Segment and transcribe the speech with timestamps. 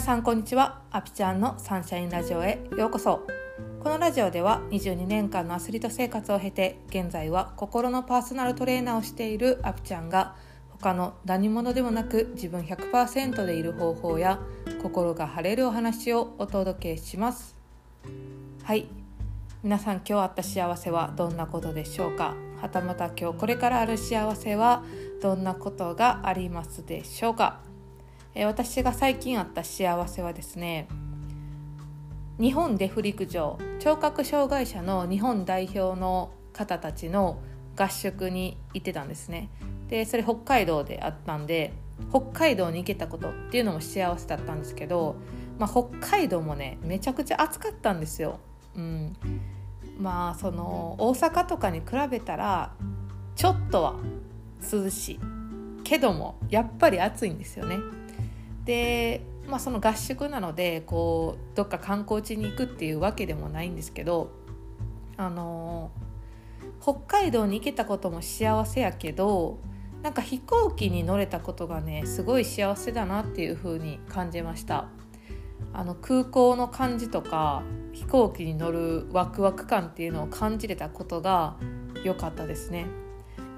[0.00, 0.80] 皆さんこんにちは。
[0.92, 3.26] アピちゃんのサンシャインラジオへようこそ。
[3.80, 10.36] このラジオでは22年間のアスリート生活を経て現在は心のパーソナルトレーナーをしているアピちゃんが
[10.70, 14.40] 他の何者でもなく自分100%でいる方法や
[14.82, 17.54] 心が晴れるお話をお届けします。
[18.64, 18.88] はい。
[19.62, 22.34] 皆さん今日あった幸せはどんなことでしょうか？
[22.62, 24.82] はたまた今日これからある幸せは
[25.20, 27.68] どんなことがありますでしょうか？
[28.34, 30.88] え私が最近あった幸せはですね
[32.38, 37.40] 日本デフ陸上聴覚障害者の日本代表の方たちの
[37.76, 39.48] 合宿に行ってたんですね。
[39.88, 41.72] でそれ北海道であったんで
[42.10, 45.16] 北海道に行けたことっていうのも幸せだったんですけど、
[45.58, 48.38] まあ、北海道もねめちゃくちゃ暑かったんですよ。
[48.76, 49.16] うん、
[49.98, 52.72] まあその大阪とかに比べたら
[53.34, 53.94] ちょっとは
[54.72, 55.39] 涼しい。
[55.90, 57.80] けどもやっぱり暑いんですよね。
[58.64, 64.30] で、まあ、その合宿なのでこうどっか観光地に行くっていうわけでもないんですけど
[65.16, 65.90] あの
[66.80, 69.58] 北海道に行けたことも幸せやけど
[70.04, 74.86] なんか飛行機に乗れたことがねすごい幸せだなっていう風に感じました
[75.72, 81.56] あの空港の感じとか飛行機に乗るワクワク感っていうのを感じれたことが
[82.04, 82.86] 良かったですね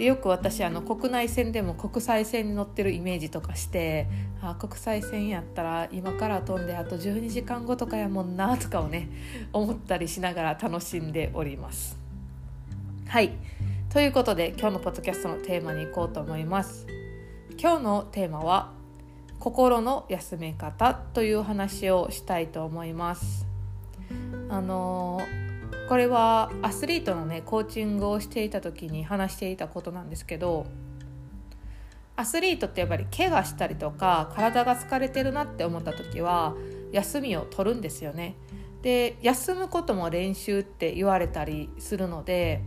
[0.00, 4.06] でよく私あの国内線でも国際線に乗ってるイメージとかして
[4.40, 9.10] あ国際線やったら今から飛んであと12時間後とかやもんなとかをね
[9.52, 11.98] 思ったりしながら楽しんでおります。
[13.08, 13.32] はい
[13.90, 16.86] ということで今日のポッドキャストのテーマに行こうと思います。
[17.58, 18.72] 今日のテーマは
[19.38, 23.44] 心の休め方という話をしたいと思います。
[24.48, 25.20] あの
[25.90, 30.66] これはアスリートのねコーチングをしていた時に話していたことなんですけど
[32.14, 36.54] アスリートってやっぱり怪我したりとか体が疲れてるなって思った時は
[36.92, 38.36] 休みを取るんですよね。
[38.82, 42.62] で休むことも練習って言われたりするので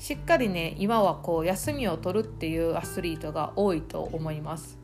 [0.00, 4.78] しっかりね今はこう休みを取るっていうアスリートが多いと思います。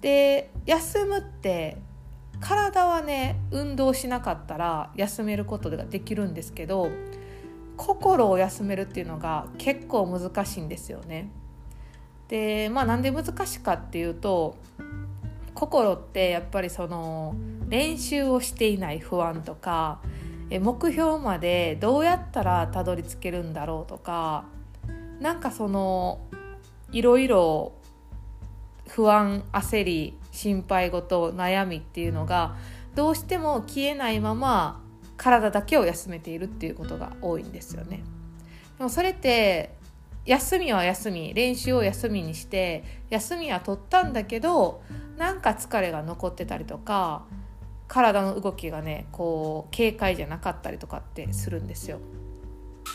[0.00, 1.76] で休むって
[2.42, 6.90] 体はね運動しなかったら休めることができるんですけど
[7.76, 11.30] 心を休めるっていうのが結構難しいんですよね。
[12.28, 14.56] でまあなんで難しいかっていうと
[15.54, 17.34] 心ってやっぱりその
[17.68, 20.00] 練習をしていない不安とか
[20.50, 24.44] 目標までどうやったらたどり着けるんだろうとか
[25.20, 26.20] なんかその
[26.90, 27.72] いろいろ
[28.88, 32.56] 不安焦り心配事悩みっていうのが
[32.96, 34.82] どうしても消えないまま
[35.16, 38.02] 体だけを休めているっていうことが多いんですよね。
[38.78, 39.76] でもそれって
[40.24, 44.82] 休みは休み練習を休みにして休みは取ったんだけど
[45.16, 47.24] なんか疲れが残ってたりとか
[47.88, 51.98] 体の動きがねこう軽快じゃなかったりとかってするんですよ。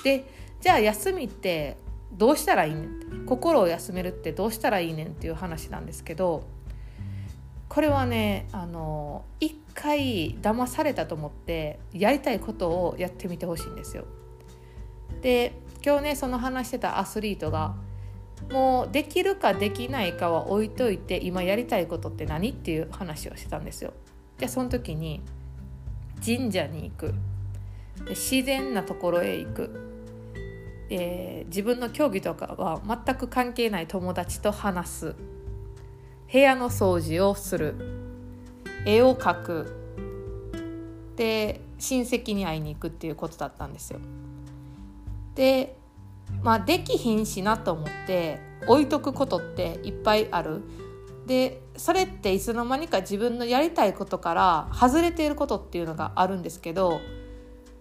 [0.03, 0.25] で
[0.59, 1.77] じゃあ休みって
[2.13, 6.43] どうしたらいいねん心を休めるってどうしたらいいねんっていう話なんですけど
[7.69, 14.05] これはねあの一回騙されたと思ってやりたいことをやってみてほしいんですよ。
[15.21, 15.53] で
[15.85, 17.75] 今日ねその話してたアスリートが
[18.51, 23.93] もうできるかできないかは置いといて今やりたいことって何っていう話をしてたんですよ。
[24.37, 25.21] でその時に
[26.23, 27.13] 神社に行く
[28.05, 29.87] で自然なところへ行く
[30.89, 35.15] えー、自分の競技とかは全く関係ない友達と話す
[36.31, 37.75] 部屋の掃除をする
[38.85, 39.73] 絵を描く
[41.15, 43.99] で親戚に会いに行くっていうことだったんですよ。
[45.35, 45.77] で
[46.41, 50.61] まあできひんしなと思って置いとくことっていっぱいある。
[51.25, 57.01] でそれっていつの間にか自分のやりたいことから外れていることっていうのがあるんですけど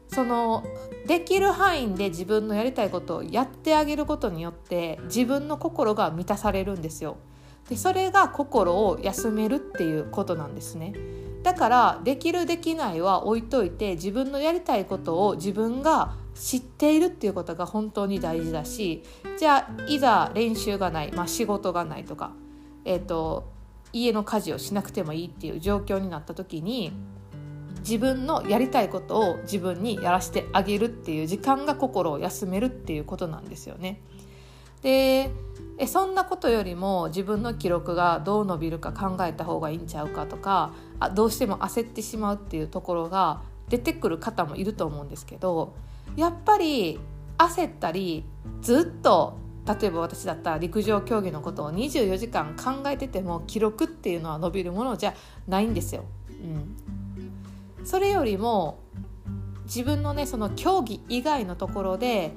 [0.08, 0.64] その
[1.06, 7.18] できる範囲で自分のやりたいことをやってあげることによって自分の心が満たされるんですよ。
[7.68, 10.94] でそれが心を休めるっていうことなんですね。
[11.42, 19.04] だからできるできないは置いといて自分のやりたいことを自分が知っているっていうことが本当に大事だし
[19.38, 22.32] じゃあいざ練習がない、まあ、仕事がないとか、
[22.84, 23.54] えーと
[23.92, 26.92] 家の家事をしなくてもいいっていう状況になった時に
[27.78, 34.00] 自分のやりたいことを自分にやらせてあげるっていう時間が心を休めるっていうことなんですよね。
[34.82, 35.30] で
[35.78, 45.74] えそんなことよりも自分の記録がどう伸びるか考えた方がいいんちゃうかとかあどうしても焦ってしまうっていうところが出てくる方もいると思うんですけど
[46.16, 46.98] やっぱり
[47.36, 48.24] 焦ったり
[48.62, 55.14] ずっと例えば私だったら陸上競技のことを24時間考えてても記録っていうのは伸びるものじゃ
[55.48, 56.04] ないんですよ。
[56.30, 58.78] うん、それよりも
[59.64, 62.32] 自分のねその競技以外のところで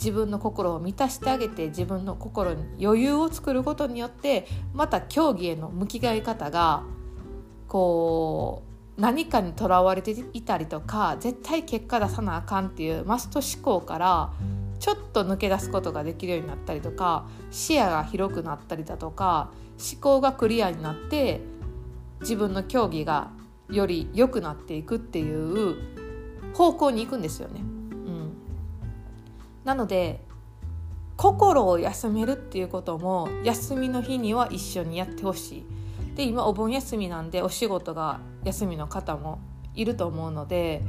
[0.00, 6.84] 自分の心を満たしてあげて自分の心に余裕を作ることによってまた競技への向き合い方が
[7.68, 8.62] こ
[8.98, 14.32] う何かにとらわれていたりとか絶対結果出さなあかんっていうマスト思考から
[14.78, 21.42] ちょっと抜け出すことができるようになったりとか視野が広くなったりだとか思考がクリアになって
[22.20, 23.30] 自分の競技が
[23.68, 25.76] より良くなっていくっていう
[26.54, 27.69] 方向に行くんですよね。
[29.62, 30.24] うん、なので
[31.16, 35.66] 心を休めるっていうことも休みの日には一緒にやってほしい。
[36.16, 39.38] で今お盆休みなんでお仕事が休みの方も
[39.74, 40.82] いると思うので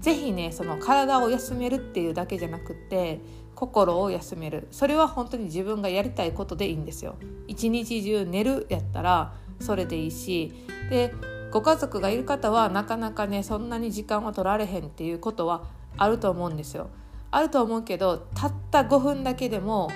[0.00, 3.20] 是非ねその体を休めるっていうだけじゃなくって
[3.54, 7.16] 心を休めるそれは本当に自分がやりたいことでいいんですよ。
[7.46, 10.52] 一日中寝るやったらそれでいいし
[10.88, 11.12] で
[11.50, 15.64] ご家族がいる方はなかなかねそんなに時間は取られへんっていうことは
[15.96, 16.88] あると思うんですよ。
[17.30, 19.90] あると思うけどたった5分だけでも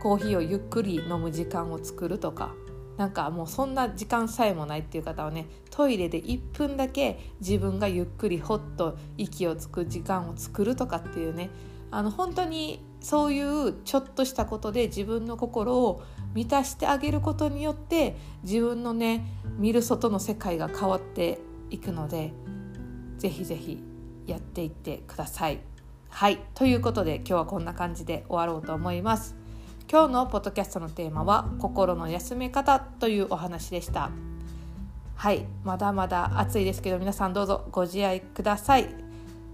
[0.00, 2.54] コーヒーをゆっくり飲む時間を作るとか
[2.96, 11.50] なんかもうそんな時間さえもないっていう方はねトイレで1分だけ自分がゆっくりほっと息をつく時間を作るとかっていうね
[11.90, 16.02] あの本当にそういうちょっとしたことで自分の心を
[16.34, 19.24] 満たしてあげることによって自分のね
[19.58, 21.38] 見る外の世界が変わって
[21.70, 22.32] いくので
[23.18, 23.82] ぜひぜひ
[24.26, 25.75] やっていってください。
[26.16, 29.36] はいということで今日はこんな感じで終わろうと思います。
[29.86, 34.08] 今日のポッドキャストのテーマは心の休め方というお話でした。
[35.14, 38.88] はいまだまだ暑いですけど皆さんどうぞご自愛ください。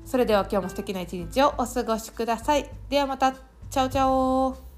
[0.05, 2.71] それでは今日も素敵な一日をお過ごしください。
[2.89, 3.33] ではまた。
[3.33, 4.72] チャオチャオ